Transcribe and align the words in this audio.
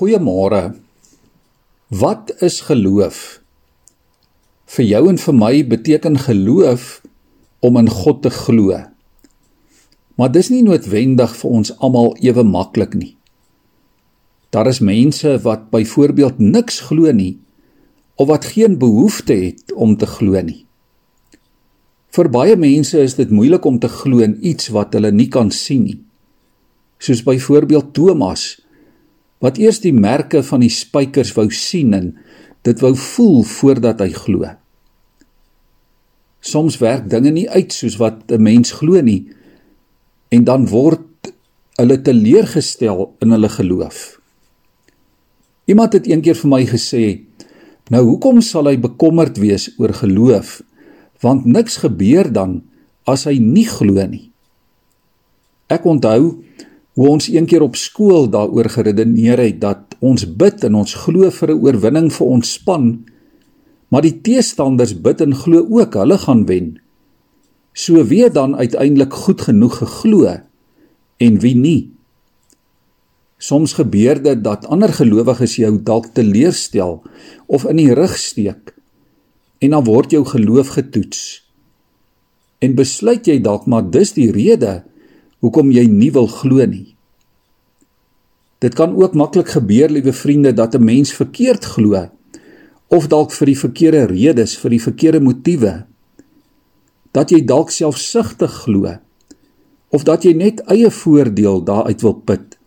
Goeiemôre. 0.00 0.80
Wat 1.88 2.30
is 2.40 2.62
geloof? 2.64 3.42
Vir 4.64 4.84
jou 4.88 5.00
en 5.10 5.18
vir 5.20 5.34
my 5.36 5.50
beteken 5.68 6.14
geloof 6.24 7.02
om 7.60 7.76
in 7.76 7.90
God 7.92 8.22
te 8.24 8.32
glo. 8.32 8.78
Maar 10.16 10.32
dis 10.32 10.48
nie 10.48 10.62
noodwendig 10.64 11.34
vir 11.42 11.56
ons 11.58 11.72
almal 11.84 12.14
ewe 12.24 12.46
maklik 12.48 12.96
nie. 12.96 13.10
Daar 14.48 14.70
is 14.72 14.80
mense 14.80 15.34
wat 15.44 15.68
byvoorbeeld 15.68 16.40
niks 16.40 16.80
glo 16.88 17.12
nie 17.12 17.36
of 18.16 18.32
wat 18.32 18.48
geen 18.54 18.80
behoefte 18.80 19.36
het 19.36 19.76
om 19.76 19.98
te 20.00 20.08
glo 20.08 20.40
nie. 20.40 20.64
Vir 22.08 22.32
baie 22.32 22.56
mense 22.56 23.04
is 23.04 23.18
dit 23.20 23.28
moeilik 23.28 23.68
om 23.68 23.76
te 23.76 23.92
glo 24.00 24.24
in 24.24 24.38
iets 24.40 24.72
wat 24.72 24.96
hulle 24.96 25.12
nie 25.12 25.28
kan 25.28 25.52
sien 25.52 25.84
nie. 25.84 26.00
Soos 26.96 27.20
byvoorbeeld 27.28 27.92
Thomas 27.92 28.48
wat 29.40 29.58
eers 29.58 29.80
die 29.80 29.94
merke 29.96 30.42
van 30.44 30.60
die 30.60 30.72
spykers 30.72 31.32
wou 31.36 31.48
sien 31.50 31.94
en 31.96 32.12
dit 32.66 32.80
wou 32.84 32.92
voel 32.96 33.42
voordat 33.48 34.02
hy 34.04 34.10
glo. 34.12 34.48
Soms 36.40 36.78
werk 36.80 37.08
dinge 37.12 37.32
nie 37.32 37.48
uit 37.48 37.72
soos 37.72 37.96
wat 38.00 38.32
'n 38.32 38.42
mens 38.42 38.72
glo 38.72 39.00
nie 39.00 39.32
en 40.28 40.44
dan 40.44 40.66
word 40.68 41.32
hulle 41.80 42.02
teleurgestel 42.02 43.16
in 43.20 43.30
hulle 43.30 43.48
geloof. 43.48 44.20
Iemand 45.64 45.92
het 45.92 46.06
eendag 46.06 46.36
vir 46.36 46.50
my 46.50 46.64
gesê: 46.66 47.20
"Nou 47.90 48.04
hoekom 48.04 48.40
sal 48.40 48.66
hy 48.66 48.76
bekommerd 48.78 49.38
wees 49.38 49.70
oor 49.78 49.94
geloof? 49.94 50.62
Want 51.20 51.44
niks 51.44 51.76
gebeur 51.76 52.32
dan 52.32 52.62
as 53.04 53.24
hy 53.24 53.38
nie 53.38 53.66
glo 53.66 54.06
nie." 54.06 54.30
Ek 55.66 55.84
onthou 55.84 56.42
hoe 57.00 57.08
ons 57.08 57.30
eendag 57.32 57.62
op 57.64 57.78
skool 57.80 58.26
daaroor 58.28 58.66
geredeneer 58.68 59.40
het 59.40 59.56
dat 59.62 59.94
ons 60.04 60.26
bid 60.36 60.66
en 60.68 60.74
ons 60.82 60.92
glo 61.00 61.30
vir 61.32 61.50
'n 61.54 61.60
oorwinning 61.64 62.08
vir 62.12 62.26
ons 62.26 62.52
span, 62.52 63.06
maar 63.88 64.02
die 64.04 64.20
teestanders 64.20 64.92
bid 65.00 65.20
en 65.20 65.32
glo 65.34 65.64
ook 65.64 65.94
hulle 65.94 66.18
gaan 66.18 66.44
wen. 66.44 66.76
So 67.72 68.04
wie 68.04 68.28
dan 68.28 68.56
uiteindelik 68.56 69.12
goed 69.12 69.40
genoeg 69.40 69.78
geglo 69.78 70.36
en 71.16 71.38
wie 71.40 71.54
nie? 71.56 71.90
Soms 73.38 73.72
gebeur 73.72 74.22
dit 74.22 74.44
dat 74.44 74.66
ander 74.66 74.92
gelowiges 74.92 75.56
jou 75.56 75.82
dalk 75.82 76.12
teleurstel 76.12 77.02
of 77.46 77.64
in 77.64 77.76
die 77.76 77.94
rug 77.94 78.18
steek 78.18 78.74
en 79.58 79.70
dan 79.70 79.84
word 79.84 80.10
jou 80.10 80.24
geloof 80.24 80.68
getoets. 80.68 81.48
En 82.58 82.74
besluit 82.74 83.26
jy 83.26 83.40
dalk 83.40 83.66
maar 83.66 83.90
dis 83.90 84.12
die 84.12 84.30
rede 84.30 84.84
hoekom 85.40 85.70
jy 85.72 85.86
nie 85.88 86.10
wil 86.14 86.28
glo 86.30 86.64
nie. 86.66 86.96
Dit 88.60 88.76
kan 88.76 88.92
ook 88.96 89.16
maklik 89.16 89.48
gebeur, 89.56 89.88
liewe 89.88 90.12
vriende, 90.12 90.52
dat 90.52 90.74
'n 90.74 90.84
mens 90.84 91.12
verkeerd 91.12 91.64
glo 91.64 92.08
of 92.88 93.06
dalk 93.06 93.32
vir 93.32 93.46
die 93.46 93.58
verkeerde 93.58 94.04
redes, 94.06 94.56
vir 94.58 94.70
die 94.70 94.82
verkeerde 94.82 95.20
motiewe. 95.20 95.86
Dat 97.12 97.30
jy 97.30 97.44
dalk 97.44 97.70
selfsugtig 97.70 98.52
glo 98.64 98.98
of 99.90 100.04
dat 100.04 100.22
jy 100.22 100.32
net 100.32 100.60
eie 100.70 100.90
voordeel 100.90 101.64
daaruit 101.64 102.02
wil 102.02 102.14
put. 102.14 102.58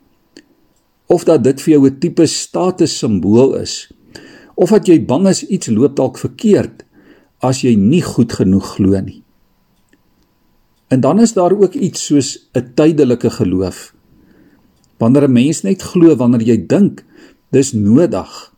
Of 1.07 1.23
dat 1.23 1.43
dit 1.43 1.61
vir 1.61 1.73
jou 1.73 1.87
'n 1.87 1.99
tipe 1.99 2.25
status 2.25 2.97
simbool 2.97 3.55
is 3.55 3.91
of 4.55 4.69
dat 4.69 4.87
jy 4.87 5.05
bang 5.05 5.27
is 5.27 5.45
iets 5.47 5.67
loop 5.67 5.95
dalk 5.95 6.17
verkeerd 6.17 6.83
as 7.39 7.61
jy 7.61 7.75
nie 7.75 8.01
goed 8.01 8.33
genoeg 8.33 8.75
glo 8.75 8.99
nie. 9.01 9.22
En 10.93 11.01
dan 11.01 11.21
is 11.25 11.33
daar 11.33 11.53
ook 11.57 11.73
iets 11.73 12.05
soos 12.05 12.29
'n 12.53 12.73
tydelike 12.77 13.29
geloof 13.29 13.93
Wanneer 15.03 15.27
'n 15.27 15.31
mens 15.31 15.61
net 15.61 15.81
glo 15.81 16.15
wanneer 16.15 16.41
jy 16.41 16.57
dink 16.67 17.03
dis 17.49 17.73
nodig 17.73 18.53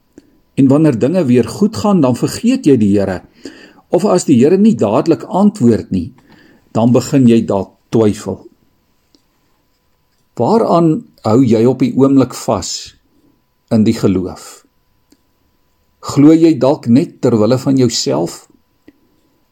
en 0.53 0.67
wanneer 0.67 0.99
dinge 0.99 1.25
weer 1.25 1.47
goed 1.47 1.75
gaan, 1.75 2.01
dan 2.01 2.15
vergeet 2.15 2.65
jy 2.65 2.77
die 2.77 2.99
Here. 2.99 3.21
Of 3.89 4.05
as 4.05 4.25
die 4.25 4.37
Here 4.39 4.57
nie 4.57 4.75
dadelik 4.75 5.23
antwoord 5.23 5.91
nie, 5.91 6.13
dan 6.71 6.91
begin 6.91 7.27
jy 7.27 7.45
dalk 7.45 7.73
twyfel. 7.89 8.47
Waaraan 10.35 11.05
hou 11.23 11.43
jy 11.43 11.65
op 11.65 11.79
die 11.79 11.93
oomblik 11.95 12.33
vas 12.33 12.95
in 13.71 13.83
die 13.83 13.93
geloof? 13.93 14.65
Glo 15.99 16.33
jy 16.33 16.57
dalk 16.57 16.87
net 16.87 17.21
ter 17.21 17.37
wille 17.37 17.57
van 17.57 17.77
jouself? 17.77 18.47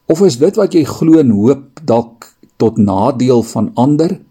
Of 0.06 0.22
is 0.22 0.38
dit 0.38 0.56
wat 0.56 0.74
jy 0.74 0.84
glo 0.84 1.19
en 1.19 1.29
hoop 1.31 1.79
dalk 1.84 2.33
tot 2.63 2.79
nadeel 2.79 3.44
van 3.44 3.74
ander? 3.75 4.22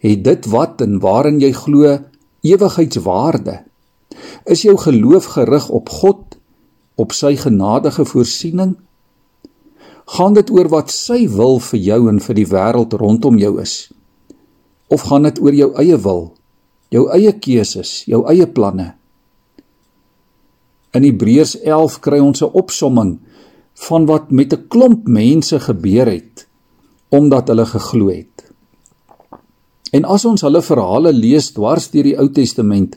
het 0.00 0.24
dit 0.24 0.46
wat 0.48 0.80
en 0.80 0.98
waarin 1.00 1.40
jy 1.40 1.52
glo 1.52 1.98
ewigheidswaarde? 2.46 3.60
Is 4.48 4.64
jou 4.64 4.76
geloof 4.80 5.32
gerig 5.36 5.68
op 5.68 5.88
God, 5.92 6.38
op 6.96 7.12
sy 7.12 7.36
genadige 7.36 8.04
voorsiening? 8.08 8.78
Gaan 10.16 10.34
dit 10.34 10.50
oor 10.50 10.70
wat 10.72 10.90
sy 10.90 11.26
wil 11.30 11.60
vir 11.62 11.80
jou 11.80 12.00
en 12.10 12.20
vir 12.20 12.38
die 12.40 12.48
wêreld 12.48 12.96
rondom 12.98 13.38
jou 13.38 13.58
is? 13.62 13.92
Of 14.88 15.06
gaan 15.06 15.28
dit 15.28 15.38
oor 15.38 15.54
jou 15.54 15.70
eie 15.78 16.00
wil, 16.00 16.32
jou 16.90 17.04
eie 17.14 17.32
keuses, 17.36 18.00
jou 18.10 18.24
eie 18.32 18.48
planne? 18.48 18.94
In 20.96 21.04
Hebreërs 21.06 21.60
11 21.60 22.00
kry 22.02 22.18
ons 22.18 22.42
'n 22.42 22.50
opsomming 22.50 23.20
van 23.86 24.06
wat 24.06 24.30
met 24.30 24.52
'n 24.52 24.66
klomp 24.68 25.06
mense 25.06 25.60
gebeur 25.60 26.08
het 26.08 26.29
omdat 27.10 27.50
hulle 27.50 27.66
geglo 27.66 28.08
het. 28.08 28.46
En 29.90 30.06
as 30.06 30.24
ons 30.24 30.42
hulle 30.46 30.62
verhale 30.62 31.12
lees 31.12 31.50
dwars 31.52 31.90
deur 31.90 32.06
die 32.06 32.16
Ou 32.18 32.28
Testament, 32.30 32.94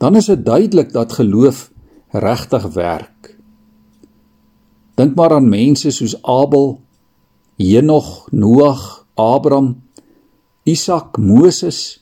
dan 0.00 0.16
is 0.16 0.30
dit 0.32 0.44
duidelik 0.44 0.92
dat 0.92 1.12
geloof 1.18 1.68
regtig 2.16 2.64
werk. 2.74 3.34
Dink 4.96 5.16
maar 5.16 5.36
aan 5.36 5.48
mense 5.48 5.92
soos 5.92 6.16
Abel, 6.22 6.80
Henog, 7.60 8.28
Noag, 8.32 9.04
Abraham, 9.14 9.74
Isak, 10.64 11.18
Moses 11.20 12.00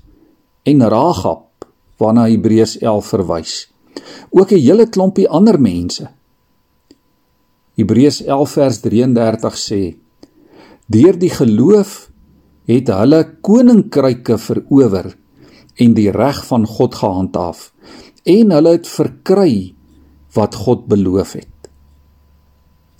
en 0.63 0.83
Ragab 0.83 1.67
waarna 1.99 2.29
Hebreërs 2.31 2.79
11 2.79 3.07
verwys. 3.07 3.55
Ook 4.31 4.51
'n 4.53 4.63
hele 4.63 4.87
klompie 4.87 5.29
ander 5.29 5.61
mense. 5.61 6.11
Hebreërs 7.75 8.23
11 8.23 8.51
vers 8.51 8.81
33 8.81 9.57
sê: 9.57 9.97
Deur 10.89 11.19
die 11.21 11.29
geloof 11.29 12.09
het 12.69 12.89
hulle 12.89 13.19
koninkryke 13.45 14.39
verower 14.41 15.11
en 15.77 15.93
die 15.97 16.09
reg 16.15 16.39
van 16.49 16.65
God 16.67 16.97
gehandhaaf 16.97 17.67
en 18.29 18.55
hulle 18.57 18.73
het 18.79 18.89
verkry 18.89 19.53
wat 20.37 20.57
God 20.57 20.87
beloof 20.89 21.35
het. 21.37 21.69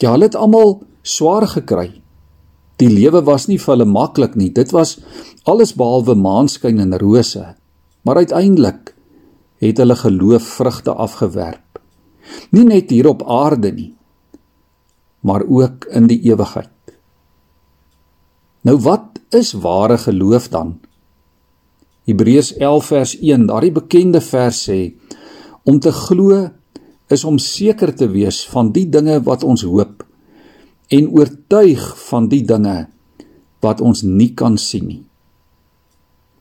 Ja, 0.01 0.13
hulle 0.13 0.29
het 0.29 0.37
almal 0.37 0.83
swaar 1.03 1.49
gekry. 1.49 2.03
Die 2.79 2.91
lewe 2.93 3.25
was 3.25 3.49
nie 3.49 3.59
vir 3.59 3.75
hulle 3.75 3.89
maklik 3.89 4.37
nie. 4.39 4.51
Dit 4.55 4.73
was 4.77 4.99
alles 5.49 5.73
behalwe 5.75 6.15
maanskyn 6.15 6.79
en 6.85 6.95
rose. 7.01 7.55
Maar 8.05 8.23
uiteindelik 8.23 8.93
het 9.65 9.81
hulle 9.81 9.97
geloof 9.97 10.45
vrugte 10.61 10.93
afgewerp. 10.93 11.81
Nie 12.53 12.69
net 12.69 12.93
hier 12.93 13.09
op 13.09 13.25
aarde 13.25 13.73
nie, 13.73 13.95
maar 15.25 15.43
ook 15.49 15.89
in 15.91 16.07
die 16.07 16.21
ewigheid. 16.29 16.71
Nou 18.67 18.77
wat 18.83 19.21
is 19.31 19.53
ware 19.53 19.99
geloof 19.99 20.49
dan? 20.49 20.79
Hebreërs 22.09 22.55
11 22.57 22.87
vers 22.87 23.15
1, 23.21 23.47
daardie 23.47 23.73
bekende 23.73 24.21
vers 24.25 24.63
sê 24.69 24.79
om 25.69 25.79
te 25.81 25.93
glo 25.93 26.47
is 27.13 27.25
om 27.29 27.39
seker 27.39 27.93
te 27.95 28.09
wees 28.09 28.41
van 28.49 28.73
die 28.73 28.87
dinge 28.89 29.19
wat 29.27 29.45
ons 29.45 29.67
hoop 29.69 30.05
en 30.89 31.11
oortuig 31.13 31.85
van 32.09 32.29
die 32.33 32.43
dinge 32.49 32.87
wat 33.65 33.83
ons 33.85 34.03
nie 34.03 34.33
kan 34.35 34.57
sien 34.59 34.87
nie. 34.89 35.03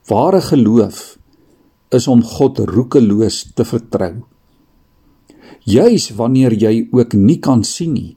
Ware 0.07 0.39
geloof 0.41 1.17
is 1.91 2.07
om 2.07 2.23
God 2.23 2.61
roekeloos 2.63 3.41
te 3.55 3.65
vertrou. 3.67 4.13
Juis 5.67 6.09
wanneer 6.15 6.55
jy 6.55 6.87
ook 6.95 7.13
nie 7.19 7.41
kan 7.43 7.63
sien 7.67 7.93
nie. 7.93 8.13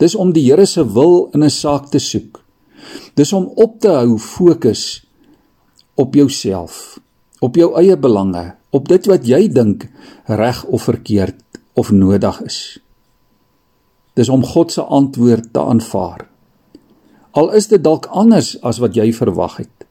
Dis 0.00 0.16
om 0.16 0.32
die 0.32 0.46
Here 0.48 0.66
se 0.66 0.84
wil 0.84 1.28
in 1.34 1.44
'n 1.44 1.50
saak 1.50 1.90
te 1.90 1.98
soek 2.00 2.43
Dis 3.14 3.32
om 3.32 3.46
op 3.54 3.80
te 3.80 3.92
hou 3.92 4.18
fokus 4.18 5.04
op 5.94 6.14
jouself, 6.14 6.98
op 7.38 7.56
jou 7.56 7.70
eie 7.78 7.96
belange, 7.96 8.54
op 8.74 8.88
dit 8.90 9.06
wat 9.06 9.26
jy 9.28 9.46
dink 9.52 9.86
reg 10.26 10.64
of 10.64 10.88
verkeerd 10.88 11.38
of 11.78 11.90
nodig 11.94 12.40
is. 12.42 12.58
Dis 14.18 14.30
om 14.30 14.44
God 14.46 14.72
se 14.72 14.82
antwoord 14.82 15.52
te 15.52 15.62
aanvaar. 15.62 16.26
Al 17.34 17.50
is 17.58 17.66
dit 17.70 17.82
dalk 17.82 18.06
anders 18.10 18.54
as 18.62 18.78
wat 18.82 18.94
jy 18.94 19.10
verwag 19.14 19.58
het. 19.62 19.86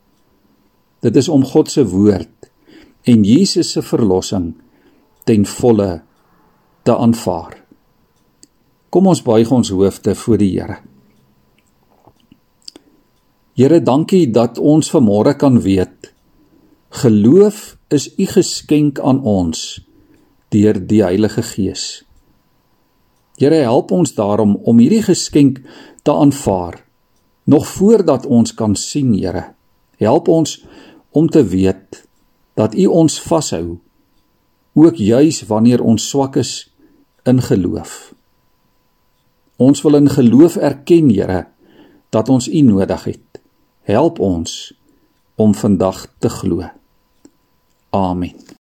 Dit 1.03 1.15
is 1.19 1.27
om 1.27 1.43
God 1.43 1.71
se 1.71 1.83
woord 1.87 2.51
en 3.03 3.25
Jesus 3.27 3.73
se 3.75 3.83
verlossing 3.83 4.53
ten 5.27 5.43
volle 5.47 6.01
te 6.87 6.95
aanvaar. 6.95 7.59
Kom 8.91 9.07
ons 9.11 9.23
buig 9.23 9.51
ons 9.51 9.71
hoofde 9.75 10.15
voor 10.15 10.39
die 10.39 10.51
Here. 10.55 10.79
Here, 13.53 13.77
dankie 13.85 14.31
dat 14.33 14.57
ons 14.57 14.87
vanmôre 14.89 15.35
kan 15.37 15.59
weet 15.61 16.09
geloof 16.93 17.75
is 17.93 18.07
u 18.17 18.25
geskenk 18.25 18.99
aan 18.99 19.19
ons 19.25 19.81
deur 20.53 20.77
die 20.77 21.01
Heilige 21.01 21.41
Gees. 21.41 22.03
Here 23.37 23.61
help 23.65 23.91
ons 23.91 24.13
daarom 24.13 24.55
om 24.61 24.81
hierdie 24.81 25.03
geskenk 25.05 25.61
te 26.01 26.13
aanvaar 26.13 26.79
nog 27.49 27.67
voordat 27.67 28.25
ons 28.25 28.53
kan 28.53 28.75
sien, 28.75 29.13
Here. 29.13 29.53
Help 30.01 30.27
ons 30.27 30.65
om 31.11 31.29
te 31.29 31.43
weet 31.45 32.03
dat 32.57 32.73
U 32.73 32.85
ons 32.85 33.19
vashou 33.21 33.77
ook 34.73 34.97
juis 34.97 35.43
wanneer 35.49 35.81
ons 35.81 36.09
swak 36.09 36.39
is 36.41 36.73
in 37.25 37.41
geloof. 37.41 38.13
Ons 39.57 39.81
wil 39.85 40.01
in 40.01 40.09
geloof 40.09 40.57
erken, 40.57 41.09
Here, 41.09 41.45
dat 42.09 42.29
ons 42.29 42.49
U 42.49 42.61
nodig 42.61 43.03
het. 43.13 43.42
Help 43.83 44.19
ons 44.19 44.73
om 45.35 45.55
vandag 45.55 46.07
te 46.17 46.29
glo. 46.29 46.69
Amen. 47.89 48.62